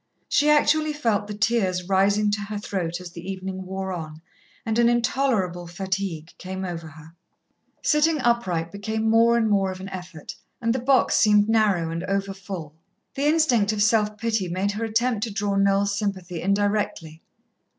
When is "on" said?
3.93-4.19